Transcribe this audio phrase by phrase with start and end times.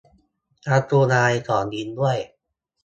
[0.69, 2.17] การ์ตูนอะไร ขอลิงก์ด้วย